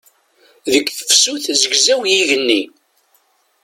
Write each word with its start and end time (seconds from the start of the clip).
Deg 0.71 0.85
tefsut 0.97 1.45
zegzaw 1.61 2.01
yigenni. 2.11 2.61